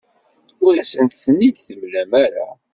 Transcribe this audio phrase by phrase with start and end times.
[0.65, 2.47] Ur asent-ten-id-temlam ara.